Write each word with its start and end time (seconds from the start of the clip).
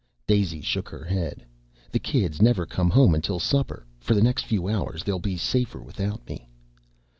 Daisy 0.25 0.61
shook 0.61 0.89
her 0.89 1.03
head. 1.05 1.45
"The 1.91 1.99
kids 1.99 2.41
never 2.41 2.65
come 2.65 2.89
home 2.89 3.13
until 3.13 3.37
supper. 3.39 3.85
For 3.99 4.15
the 4.15 4.23
next 4.23 4.45
few 4.47 4.67
hours 4.67 5.03
they'll 5.03 5.19
be 5.19 5.37
safer 5.37 5.79
without 5.79 6.27
me." 6.27 6.49